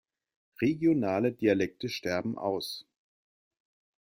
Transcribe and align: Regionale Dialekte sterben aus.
Regionale 0.63 1.31
Dialekte 1.31 1.87
sterben 1.87 2.35
aus. 2.35 2.87